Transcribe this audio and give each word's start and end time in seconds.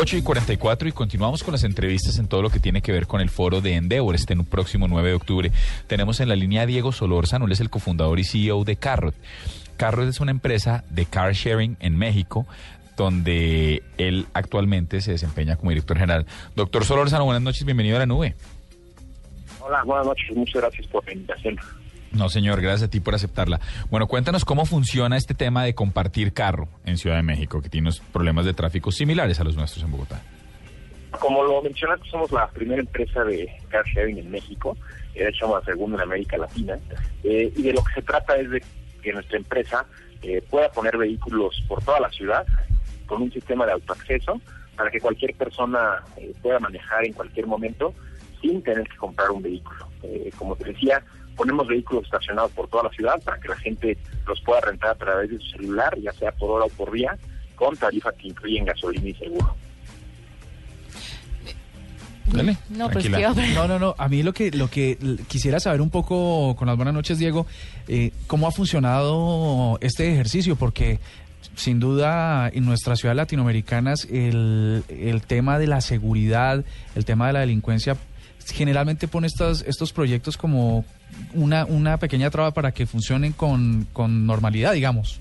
8 0.00 0.16
y 0.16 0.22
44 0.22 0.88
y 0.88 0.92
continuamos 0.92 1.42
con 1.42 1.52
las 1.52 1.62
entrevistas 1.62 2.18
en 2.18 2.26
todo 2.26 2.40
lo 2.40 2.48
que 2.48 2.58
tiene 2.58 2.80
que 2.80 2.90
ver 2.90 3.06
con 3.06 3.20
el 3.20 3.28
foro 3.28 3.60
de 3.60 3.74
Endeavor 3.74 4.14
este 4.14 4.34
próximo 4.34 4.88
9 4.88 5.10
de 5.10 5.14
octubre. 5.14 5.52
Tenemos 5.88 6.20
en 6.20 6.30
la 6.30 6.36
línea 6.36 6.62
a 6.62 6.66
Diego 6.66 6.90
Solórzano, 6.90 7.44
él 7.44 7.52
es 7.52 7.60
el 7.60 7.68
cofundador 7.68 8.18
y 8.18 8.24
CEO 8.24 8.64
de 8.64 8.76
Carrot. 8.76 9.14
Carrot 9.76 10.08
es 10.08 10.20
una 10.20 10.30
empresa 10.30 10.84
de 10.88 11.04
car 11.04 11.34
sharing 11.34 11.76
en 11.80 11.98
México 11.98 12.46
donde 12.96 13.82
él 13.98 14.26
actualmente 14.32 15.02
se 15.02 15.12
desempeña 15.12 15.56
como 15.56 15.68
director 15.68 15.98
general. 15.98 16.24
Doctor 16.56 16.86
Solórzano, 16.86 17.26
buenas 17.26 17.42
noches, 17.42 17.66
bienvenido 17.66 17.96
a 17.96 17.98
la 17.98 18.06
nube. 18.06 18.34
Hola, 19.60 19.82
buenas 19.84 20.06
noches, 20.06 20.34
muchas 20.34 20.62
gracias 20.62 20.86
por 20.86 21.04
la 21.04 21.12
invitación. 21.12 21.58
No, 22.12 22.28
señor, 22.28 22.60
gracias 22.60 22.88
a 22.88 22.90
ti 22.90 23.00
por 23.00 23.14
aceptarla. 23.14 23.60
Bueno, 23.90 24.08
cuéntanos 24.08 24.44
cómo 24.44 24.66
funciona 24.66 25.16
este 25.16 25.34
tema 25.34 25.64
de 25.64 25.74
compartir 25.74 26.32
carro 26.32 26.68
en 26.84 26.96
Ciudad 26.96 27.16
de 27.16 27.22
México, 27.22 27.62
que 27.62 27.68
tiene 27.68 27.86
unos 27.86 28.00
problemas 28.00 28.44
de 28.44 28.54
tráfico 28.54 28.90
similares 28.90 29.38
a 29.38 29.44
los 29.44 29.56
nuestros 29.56 29.84
en 29.84 29.92
Bogotá. 29.92 30.20
Como 31.18 31.42
lo 31.44 31.62
mencionaste, 31.62 32.08
somos 32.08 32.30
la 32.32 32.48
primera 32.48 32.80
empresa 32.80 33.24
de 33.24 33.48
car 33.68 33.84
sharing 33.84 34.18
en 34.18 34.30
México, 34.30 34.76
de 35.14 35.28
hecho 35.28 35.52
la 35.52 35.64
segunda 35.64 35.96
en 35.96 36.02
América 36.02 36.36
Latina, 36.36 36.78
eh, 37.24 37.52
y 37.54 37.62
de 37.62 37.72
lo 37.72 37.82
que 37.84 37.94
se 37.94 38.02
trata 38.02 38.36
es 38.36 38.50
de 38.50 38.62
que 39.02 39.12
nuestra 39.12 39.38
empresa 39.38 39.86
eh, 40.22 40.42
pueda 40.48 40.70
poner 40.70 40.96
vehículos 40.96 41.62
por 41.66 41.82
toda 41.82 42.00
la 42.00 42.10
ciudad 42.10 42.46
con 43.06 43.22
un 43.22 43.32
sistema 43.32 43.66
de 43.66 43.72
autoacceso 43.72 44.40
para 44.76 44.90
que 44.90 45.00
cualquier 45.00 45.34
persona 45.34 46.02
eh, 46.16 46.32
pueda 46.42 46.60
manejar 46.60 47.04
en 47.04 47.12
cualquier 47.12 47.46
momento 47.46 47.92
sin 48.40 48.62
tener 48.62 48.88
que 48.88 48.96
comprar 48.96 49.30
un 49.30 49.42
vehículo. 49.42 49.89
Como 50.36 50.56
te 50.56 50.72
decía, 50.72 51.02
ponemos 51.36 51.66
vehículos 51.66 52.04
estacionados 52.04 52.50
por 52.52 52.68
toda 52.68 52.84
la 52.84 52.90
ciudad 52.90 53.20
para 53.22 53.40
que 53.40 53.48
la 53.48 53.56
gente 53.56 53.96
los 54.26 54.40
pueda 54.42 54.60
rentar 54.60 54.90
a 54.90 54.94
través 54.94 55.30
de 55.30 55.38
su 55.38 55.46
celular, 55.50 55.98
ya 55.98 56.12
sea 56.12 56.32
por 56.32 56.50
hora 56.50 56.66
o 56.66 56.68
por 56.68 56.92
día, 56.92 57.16
con 57.54 57.76
tarifas 57.76 58.14
que 58.14 58.28
incluyen 58.28 58.64
gasolina 58.64 59.08
y 59.08 59.14
seguro. 59.14 59.54
Dale, 62.26 62.56
no, 62.68 62.88
pues, 62.90 63.10
no, 63.10 63.66
no, 63.66 63.78
no. 63.78 63.94
A 63.98 64.08
mí 64.08 64.22
lo 64.22 64.32
que 64.32 64.50
lo 64.52 64.68
que 64.68 64.96
quisiera 65.26 65.58
saber 65.58 65.80
un 65.80 65.90
poco 65.90 66.54
con 66.56 66.68
las 66.68 66.76
buenas 66.76 66.94
noches, 66.94 67.18
Diego, 67.18 67.46
eh, 67.88 68.12
cómo 68.26 68.46
ha 68.46 68.52
funcionado 68.52 69.78
este 69.80 70.12
ejercicio, 70.12 70.54
porque 70.56 71.00
sin 71.56 71.80
duda 71.80 72.48
en 72.52 72.66
nuestras 72.66 73.00
ciudades 73.00 73.16
latinoamericanas 73.16 74.06
el, 74.10 74.84
el 74.88 75.22
tema 75.22 75.58
de 75.58 75.66
la 75.66 75.80
seguridad, 75.80 76.64
el 76.94 77.04
tema 77.04 77.26
de 77.26 77.32
la 77.32 77.40
delincuencia 77.40 77.96
generalmente 78.52 79.08
pone 79.08 79.26
estos, 79.26 79.62
estos 79.62 79.92
proyectos 79.92 80.36
como 80.36 80.84
una, 81.34 81.64
una 81.64 81.98
pequeña 81.98 82.30
traba 82.30 82.52
para 82.52 82.72
que 82.72 82.86
funcionen 82.86 83.32
con, 83.32 83.86
con 83.92 84.26
normalidad, 84.26 84.72
digamos. 84.72 85.20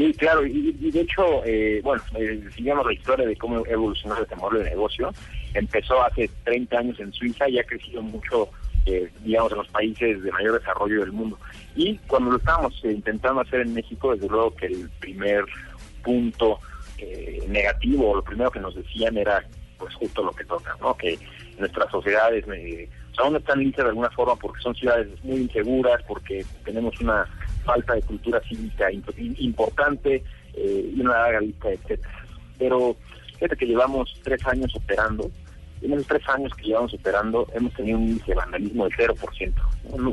Sí, 0.00 0.14
claro, 0.14 0.46
y, 0.46 0.72
de 0.72 1.00
hecho, 1.00 1.44
eh, 1.44 1.80
bueno, 1.84 2.02
eh, 2.14 2.40
la 2.56 2.92
historia 2.92 3.26
de 3.26 3.36
cómo 3.36 3.66
evolucionó 3.66 4.16
este 4.16 4.34
modelo 4.34 4.64
de 4.64 4.70
negocio. 4.70 5.12
Empezó 5.52 6.02
hace 6.02 6.30
30 6.44 6.78
años 6.78 7.00
en 7.00 7.12
Suiza 7.12 7.46
y 7.50 7.58
ha 7.58 7.64
crecido 7.64 8.00
mucho, 8.00 8.48
eh, 8.86 9.10
digamos, 9.22 9.52
en 9.52 9.58
los 9.58 9.68
países 9.68 10.22
de 10.22 10.32
mayor 10.32 10.58
desarrollo 10.58 11.00
del 11.00 11.12
mundo. 11.12 11.38
Y 11.76 11.98
cuando 12.06 12.30
lo 12.30 12.38
estábamos 12.38 12.80
eh, 12.82 12.92
intentando 12.92 13.42
hacer 13.42 13.60
en 13.60 13.74
México, 13.74 14.14
desde 14.14 14.28
luego 14.28 14.54
que 14.54 14.66
el 14.66 14.88
primer 15.00 15.44
punto 16.02 16.58
negativo, 17.48 18.14
lo 18.14 18.22
primero 18.22 18.50
que 18.50 18.60
nos 18.60 18.74
decían 18.74 19.16
era 19.16 19.42
pues 19.78 19.94
justo 19.94 20.22
lo 20.22 20.32
que 20.32 20.44
toca, 20.44 20.76
¿no? 20.80 20.94
Que 20.94 21.18
nuestras 21.60 21.90
sociedades 21.90 22.44
eh, 22.48 22.88
aún 23.20 23.34
no 23.34 23.38
están 23.38 23.60
listas 23.60 23.84
de 23.84 23.90
alguna 23.90 24.10
forma 24.10 24.36
porque 24.36 24.62
son 24.62 24.74
ciudades 24.74 25.08
muy 25.22 25.40
inseguras, 25.40 26.02
porque 26.06 26.44
tenemos 26.64 26.98
una 27.00 27.26
falta 27.64 27.94
de 27.94 28.02
cultura 28.02 28.40
cívica 28.48 28.90
importante 28.92 30.22
eh, 30.54 30.92
y 30.94 31.00
una 31.00 31.12
larga 31.12 31.40
lista, 31.40 31.70
etcétera. 31.70 32.24
Pero 32.58 32.96
fíjate 33.34 33.56
que 33.56 33.66
llevamos 33.66 34.14
tres 34.22 34.44
años 34.46 34.74
operando. 34.74 35.30
En 35.82 35.94
esos 35.94 36.06
tres 36.06 36.28
años 36.28 36.52
que 36.54 36.64
llevamos 36.64 36.92
operando 36.92 37.46
hemos 37.54 37.72
tenido 37.72 37.98
un 37.98 38.08
índice 38.08 38.32
de 38.32 38.34
vandalismo 38.34 38.84
del 38.84 38.92
0%. 38.92 39.52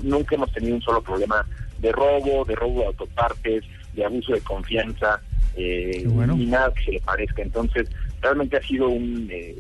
Nunca 0.04 0.36
hemos 0.36 0.52
tenido 0.54 0.76
un 0.76 0.82
solo 0.82 1.02
problema 1.02 1.46
de 1.80 1.92
robo, 1.92 2.46
de 2.46 2.56
robo 2.56 2.80
de 2.82 2.86
autopartes, 2.88 3.64
de 3.94 4.06
abuso 4.06 4.34
de 4.34 4.42
confianza, 4.42 5.22
eh, 5.58 6.06
ni 6.06 6.46
nada 6.46 6.74
que 6.74 6.86
se 6.86 6.92
le 6.94 7.00
parezca. 7.02 7.42
Entonces, 7.42 7.90
realmente 8.22 8.56
ha 8.56 8.62
sido 8.62 8.88
un 8.88 9.28
eh, 9.30 9.56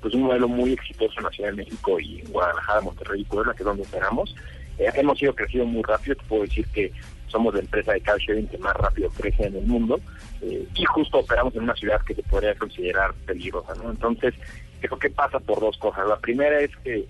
pues 0.00 0.14
un 0.14 0.22
modelo 0.22 0.48
muy 0.48 0.72
exitoso 0.72 1.14
en 1.18 1.24
la 1.24 1.30
Ciudad 1.30 1.50
de 1.50 1.56
México 1.56 1.98
y 2.00 2.20
en 2.20 2.32
Guadalajara, 2.32 2.80
Monterrey 2.80 3.20
y 3.22 3.24
Puebla, 3.24 3.52
que 3.52 3.62
es 3.62 3.66
donde 3.66 3.82
operamos. 3.82 4.34
Eh, 4.78 4.90
hemos 4.94 5.20
ido 5.20 5.34
creciendo 5.34 5.66
muy 5.66 5.82
rápido, 5.82 6.16
te 6.16 6.24
puedo 6.24 6.42
decir 6.42 6.66
que 6.68 6.92
somos 7.26 7.54
la 7.54 7.60
empresa 7.60 7.92
de 7.92 8.00
car 8.00 8.18
sharing 8.18 8.46
que 8.48 8.58
más 8.58 8.74
rápido 8.76 9.10
crece 9.10 9.46
en 9.46 9.56
el 9.56 9.66
mundo 9.66 10.00
eh, 10.40 10.66
y 10.74 10.84
justo 10.84 11.18
operamos 11.18 11.54
en 11.56 11.64
una 11.64 11.74
ciudad 11.74 12.00
que 12.02 12.14
se 12.14 12.22
podría 12.22 12.54
considerar 12.54 13.12
peligrosa, 13.26 13.74
¿no? 13.74 13.90
Entonces, 13.90 14.34
creo 14.80 14.98
que 14.98 15.10
pasa 15.10 15.38
por 15.40 15.60
dos 15.60 15.76
cosas. 15.78 16.08
La 16.08 16.18
primera 16.18 16.60
es 16.60 16.70
que 16.84 17.06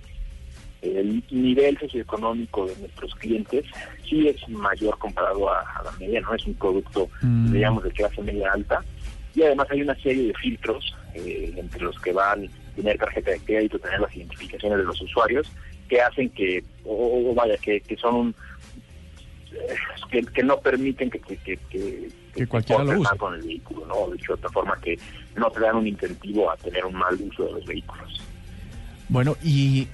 el 0.80 1.22
nivel 1.30 1.76
socioeconómico 1.78 2.66
de 2.66 2.76
nuestros 2.76 3.14
clientes 3.16 3.64
sí 4.08 4.28
es 4.28 4.48
mayor 4.48 4.96
comparado 4.98 5.50
a, 5.50 5.82
la 5.84 5.92
media, 5.98 6.20
no 6.20 6.34
es 6.34 6.44
un 6.46 6.54
producto, 6.54 7.08
mm. 7.20 7.52
digamos, 7.52 7.84
de 7.84 7.90
clase 7.90 8.22
media 8.22 8.52
alta 8.52 8.82
y 9.34 9.42
además 9.42 9.68
hay 9.70 9.82
una 9.82 9.94
serie 9.96 10.28
de 10.28 10.34
filtros 10.34 10.96
eh, 11.14 11.52
entre 11.56 11.82
los 11.82 11.98
que 12.00 12.12
van 12.12 12.48
tener 12.78 12.98
tarjeta 12.98 13.32
de 13.32 13.40
crédito, 13.40 13.78
tener 13.78 14.00
las 14.00 14.14
identificaciones 14.14 14.78
de 14.78 14.84
los 14.84 15.00
usuarios, 15.00 15.50
que 15.88 16.00
hacen 16.00 16.30
que, 16.30 16.62
o, 16.84 17.34
vaya, 17.34 17.56
que, 17.58 17.80
que 17.80 17.96
son 17.96 18.14
un, 18.14 18.34
que, 20.10 20.42
no 20.42 20.58
permiten 20.60 21.10
que, 21.10 21.18
que, 21.18 21.36
que, 21.36 22.08
que 22.34 22.46
cualquiera 22.46 22.84
lo 22.84 23.00
use. 23.00 23.16
con 23.16 23.34
el 23.34 23.42
vehículo, 23.42 23.86
¿no? 23.86 24.10
De 24.10 24.16
hecho, 24.16 24.34
de 24.34 24.34
otra 24.34 24.50
forma 24.50 24.80
que 24.80 24.98
no 25.36 25.50
te 25.50 25.60
dan 25.60 25.76
un 25.76 25.86
incentivo 25.86 26.50
a 26.50 26.56
tener 26.56 26.84
un 26.84 26.94
mal 26.94 27.14
uso 27.20 27.46
de 27.46 27.52
los 27.52 27.64
vehículos. 27.64 28.20
Bueno, 29.08 29.36
y 29.42 29.88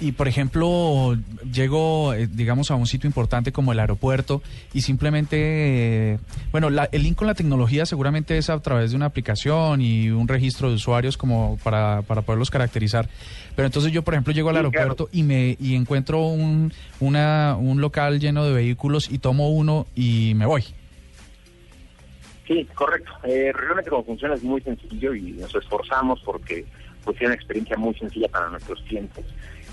y 0.00 0.12
por 0.12 0.28
ejemplo, 0.28 1.16
llego, 1.52 2.14
eh, 2.14 2.28
digamos, 2.30 2.70
a 2.70 2.76
un 2.76 2.86
sitio 2.86 3.08
importante 3.08 3.52
como 3.52 3.72
el 3.72 3.80
aeropuerto 3.80 4.42
y 4.72 4.82
simplemente, 4.82 6.12
eh, 6.12 6.18
bueno, 6.52 6.68
el 6.68 7.02
link 7.02 7.16
con 7.16 7.26
la 7.26 7.34
tecnología 7.34 7.84
seguramente 7.84 8.38
es 8.38 8.48
a 8.48 8.60
través 8.60 8.90
de 8.90 8.96
una 8.96 9.06
aplicación 9.06 9.80
y 9.80 10.10
un 10.10 10.28
registro 10.28 10.68
de 10.68 10.76
usuarios 10.76 11.16
como 11.16 11.58
para, 11.64 12.02
para 12.02 12.22
poderlos 12.22 12.50
caracterizar. 12.50 13.08
Pero 13.56 13.66
entonces 13.66 13.90
yo, 13.90 14.02
por 14.02 14.14
ejemplo, 14.14 14.32
llego 14.32 14.50
al 14.50 14.56
aeropuerto 14.56 15.08
y 15.10 15.24
me 15.24 15.56
y 15.60 15.74
encuentro 15.74 16.26
un, 16.26 16.72
una, 17.00 17.56
un 17.58 17.80
local 17.80 18.20
lleno 18.20 18.44
de 18.44 18.52
vehículos 18.52 19.10
y 19.10 19.18
tomo 19.18 19.50
uno 19.50 19.86
y 19.96 20.32
me 20.36 20.46
voy. 20.46 20.64
Sí, 22.46 22.66
correcto. 22.74 23.12
Eh, 23.24 23.52
realmente 23.52 23.90
como 23.90 24.04
funciona 24.04 24.34
es 24.34 24.42
muy 24.42 24.60
sencillo 24.62 25.14
y 25.14 25.32
nos 25.32 25.54
esforzamos 25.54 26.20
porque 26.24 26.64
pues 27.04 27.18
tiene 27.18 27.32
una 27.32 27.36
experiencia 27.36 27.76
muy 27.76 27.94
sencilla 27.94 28.28
para 28.28 28.48
nuestros 28.48 28.80
clientes. 28.82 29.24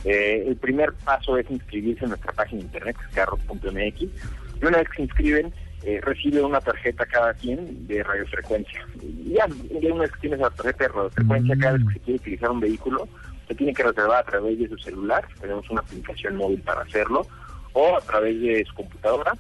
Eh, 0.05 0.43
el 0.47 0.55
primer 0.57 0.93
paso 0.93 1.35
es 1.37 1.49
inscribirse 1.49 2.03
en 2.03 2.09
nuestra 2.09 2.31
página 2.31 2.59
de 2.59 2.65
internet, 2.67 2.95
carros.mx, 3.13 4.01
y 4.01 4.65
una 4.65 4.77
vez 4.77 4.89
que 4.89 4.95
se 4.97 5.01
inscriben, 5.01 5.53
eh, 5.83 5.99
recibe 6.01 6.43
una 6.43 6.61
tarjeta 6.61 7.05
cada 7.07 7.33
quien 7.33 7.87
de 7.87 8.03
radiofrecuencia. 8.03 8.87
Y 9.01 9.33
ya, 9.33 9.47
una 9.91 10.01
vez 10.01 10.11
que 10.11 10.19
tienes 10.21 10.39
la 10.39 10.51
tarjeta 10.51 10.83
de 10.83 10.89
radiofrecuencia, 10.89 11.55
cada 11.59 11.73
vez 11.73 11.87
que 11.87 11.93
se 11.93 11.99
quiere 12.01 12.19
utilizar 12.19 12.51
un 12.51 12.59
vehículo, 12.59 13.07
se 13.47 13.55
tiene 13.55 13.73
que 13.73 13.83
reservar 13.83 14.19
a 14.19 14.25
través 14.25 14.59
de 14.59 14.69
su 14.69 14.77
celular, 14.77 15.27
tenemos 15.41 15.67
una 15.71 15.81
aplicación 15.81 16.35
móvil 16.35 16.61
para 16.61 16.81
hacerlo, 16.81 17.25
o 17.73 17.97
a 17.97 18.01
través 18.01 18.39
de 18.39 18.63
su 18.65 18.75
computadora. 18.75 19.33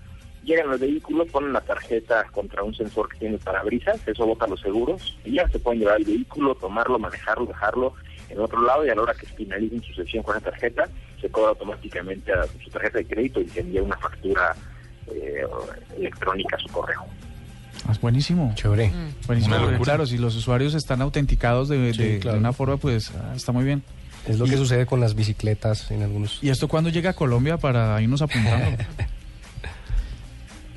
Llegan 0.43 0.69
al 0.69 0.79
vehículo, 0.79 1.25
ponen 1.25 1.53
la 1.53 1.61
tarjeta 1.61 2.23
contra 2.31 2.63
un 2.63 2.73
sensor 2.75 3.09
que 3.09 3.19
tiene 3.19 3.37
parabrisas, 3.37 4.07
eso 4.07 4.25
bota 4.25 4.47
los 4.47 4.61
seguros, 4.61 5.17
y 5.25 5.33
ya 5.33 5.47
se 5.49 5.59
pueden 5.59 5.81
llevar 5.81 5.97
el 5.97 6.05
vehículo, 6.05 6.55
tomarlo, 6.55 6.99
manejarlo, 6.99 7.45
dejarlo 7.45 7.93
en 8.29 8.39
otro 8.39 8.61
lado 8.61 8.85
y 8.85 8.89
a 8.89 8.95
la 8.95 9.01
hora 9.01 9.13
que 9.13 9.25
finalicen 9.27 9.81
su 9.83 9.93
sesión 9.93 10.23
con 10.23 10.35
la 10.35 10.41
tarjeta, 10.41 10.87
se 11.21 11.29
cobra 11.29 11.49
automáticamente 11.49 12.33
a 12.33 12.45
su 12.63 12.69
tarjeta 12.69 12.97
de 12.99 13.05
crédito 13.05 13.41
y 13.41 13.47
se 13.49 13.61
envía 13.61 13.83
una 13.83 13.97
factura 13.97 14.55
eh, 15.11 15.45
electrónica 15.97 16.55
a 16.55 16.59
su 16.59 16.67
correo. 16.69 17.05
Ah, 17.87 17.91
es 17.91 18.01
buenísimo. 18.01 18.51
Chévere. 18.55 18.89
Mm. 18.89 19.27
Buenísimo. 19.27 19.55
Claro, 19.83 20.05
si 20.05 20.17
los 20.17 20.35
usuarios 20.35 20.73
están 20.73 21.01
autenticados 21.01 21.69
de, 21.69 22.21
una 22.37 22.53
forma, 22.53 22.77
pues 22.77 23.11
ah, 23.15 23.33
está 23.35 23.51
muy 23.51 23.63
bien. 23.63 23.83
Es 24.27 24.39
lo 24.39 24.45
que 24.45 24.57
sucede 24.57 24.87
con 24.87 24.99
las 24.99 25.13
bicicletas 25.13 25.91
en 25.91 26.01
algunos. 26.01 26.43
¿Y 26.43 26.49
esto 26.49 26.67
cuándo 26.67 26.89
llega 26.89 27.11
a 27.11 27.13
Colombia 27.13 27.57
para 27.57 28.01
irnos 28.01 28.23
apuntando? 28.23 28.83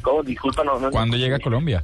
¿Cómo? 0.02 0.22
Disculpa, 0.22 0.64
no. 0.64 0.78
no 0.78 0.90
¿Cuándo 0.90 1.16
llega 1.16 1.36
a 1.36 1.40
Colombia? 1.40 1.82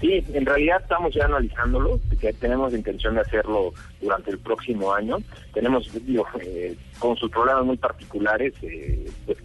Sí, 0.00 0.24
en 0.32 0.46
realidad 0.46 0.80
estamos 0.80 1.12
ya 1.12 1.26
analizándolo, 1.26 2.00
que 2.18 2.32
tenemos 2.32 2.72
intención 2.72 3.16
de 3.16 3.20
hacerlo 3.20 3.74
durante 4.00 4.30
el 4.30 4.38
próximo 4.38 4.94
año. 4.94 5.18
Tenemos, 5.52 5.90
digo, 6.06 6.26
eh, 6.40 6.74
con 6.98 7.16
sus 7.18 7.30
problemas 7.30 7.66
muy 7.66 7.76
particulares, 7.76 8.54
eh, 8.62 9.10
pues, 9.26 9.38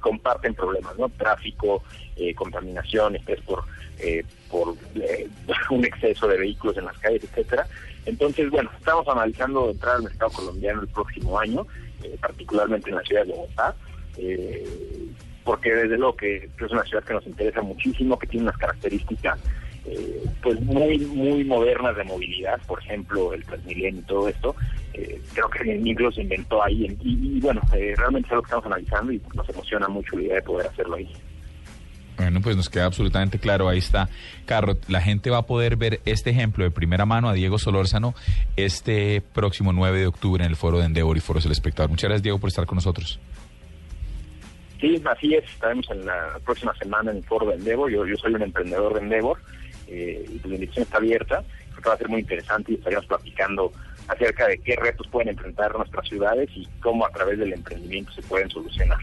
comparten 0.00 0.54
problemas, 0.54 0.98
¿no? 0.98 1.08
Tráfico, 1.08 1.82
eh, 2.16 2.34
contaminación, 2.34 3.16
estrés 3.16 3.40
por, 3.40 3.64
eh, 4.00 4.22
por 4.50 4.74
un 5.70 5.84
exceso 5.86 6.28
de 6.28 6.38
vehículos 6.38 6.76
en 6.76 6.84
las 6.84 6.98
calles, 6.98 7.24
etcétera. 7.24 7.66
Entonces, 8.04 8.50
bueno, 8.50 8.70
estamos 8.76 9.08
analizando 9.08 9.70
entrar 9.70 9.96
al 9.96 10.02
mercado 10.02 10.30
colombiano 10.32 10.82
el 10.82 10.88
próximo 10.88 11.38
año, 11.38 11.66
particularmente 12.20 12.90
en 12.90 12.96
la 12.96 13.02
ciudad 13.02 13.24
de 13.24 13.32
Bogotá 13.32 13.74
porque 15.44 15.74
desde 15.74 15.98
luego 15.98 16.16
que, 16.16 16.48
es 16.58 16.70
una 16.70 16.84
ciudad 16.84 17.04
que 17.04 17.14
nos 17.14 17.26
interesa 17.26 17.62
muchísimo, 17.62 18.18
que 18.18 18.26
tiene 18.26 18.44
unas 18.44 18.58
características 18.58 19.38
eh, 19.86 20.24
pues 20.42 20.58
muy 20.62 20.98
muy 20.98 21.44
modernas 21.44 21.94
de 21.94 22.04
movilidad, 22.04 22.58
por 22.66 22.80
ejemplo 22.80 23.34
el 23.34 23.44
Transmilenio 23.44 24.00
y 24.00 24.04
todo 24.04 24.28
esto. 24.28 24.56
Eh, 24.94 25.20
creo 25.34 25.50
que 25.50 25.70
el 25.70 25.80
micro 25.80 26.10
se 26.10 26.22
inventó 26.22 26.62
ahí 26.62 26.96
y, 27.02 27.40
bueno, 27.40 27.60
eh, 27.74 27.94
realmente 27.96 28.28
es 28.28 28.32
algo 28.32 28.42
que 28.42 28.46
estamos 28.46 28.66
analizando 28.66 29.12
y 29.12 29.20
nos 29.34 29.48
emociona 29.48 29.88
mucho 29.88 30.16
la 30.16 30.22
idea 30.22 30.34
de 30.36 30.42
poder 30.42 30.66
hacerlo 30.68 30.96
ahí. 30.96 31.10
Bueno, 32.16 32.40
pues 32.40 32.56
nos 32.56 32.70
queda 32.70 32.84
absolutamente 32.84 33.38
claro, 33.38 33.68
ahí 33.68 33.78
está. 33.78 34.08
Carrot, 34.46 34.88
la 34.88 35.00
gente 35.00 35.30
va 35.30 35.38
a 35.38 35.46
poder 35.46 35.76
ver 35.76 36.00
este 36.04 36.30
ejemplo 36.30 36.62
de 36.64 36.70
primera 36.70 37.06
mano 37.06 37.28
a 37.28 37.32
Diego 37.32 37.58
Solórzano 37.58 38.14
este 38.56 39.20
próximo 39.20 39.72
9 39.72 39.98
de 39.98 40.06
octubre 40.06 40.44
en 40.44 40.50
el 40.50 40.56
foro 40.56 40.78
de 40.78 40.86
Endeavor 40.86 41.16
y 41.16 41.20
Foros 41.20 41.42
del 41.42 41.52
Espectador. 41.52 41.90
Muchas 41.90 42.08
gracias, 42.08 42.22
Diego, 42.22 42.38
por 42.38 42.48
estar 42.48 42.66
con 42.66 42.76
nosotros. 42.76 43.18
Sí, 44.80 45.02
así 45.04 45.34
es. 45.34 45.44
Estaremos 45.44 45.88
en 45.90 46.06
la 46.06 46.38
próxima 46.44 46.74
semana 46.76 47.10
en 47.10 47.18
el 47.18 47.24
foro 47.24 47.46
de 47.46 47.54
Endeavor. 47.54 47.90
Yo, 47.90 48.16
soy 48.16 48.34
un 48.34 48.42
emprendedor 48.42 48.94
de 48.94 49.00
Endeavor 49.00 49.38
eh, 49.86 50.24
y 50.28 50.48
la 50.48 50.54
invitación 50.54 50.84
está 50.84 50.98
abierta. 50.98 51.44
Creo 51.74 51.88
va 51.88 51.94
a 51.94 51.98
ser 51.98 52.08
muy 52.08 52.20
interesante 52.20 52.72
y 52.72 52.74
estaríamos 52.76 53.06
platicando 53.06 53.72
acerca 54.08 54.48
de 54.48 54.58
qué 54.58 54.76
retos 54.76 55.06
pueden 55.08 55.30
enfrentar 55.30 55.76
nuestras 55.76 56.08
ciudades 56.08 56.50
y 56.54 56.68
cómo 56.82 57.06
a 57.06 57.10
través 57.10 57.38
del 57.38 57.52
emprendimiento 57.52 58.12
se 58.12 58.22
pueden 58.22 58.50
solucionar. 58.50 58.98